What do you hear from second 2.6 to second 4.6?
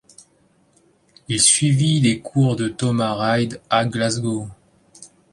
Thomas Reid à Glasgow.